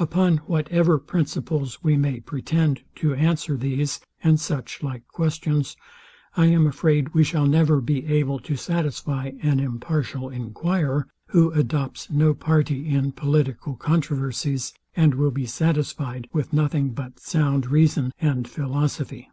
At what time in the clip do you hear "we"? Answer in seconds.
1.84-1.96, 7.14-7.22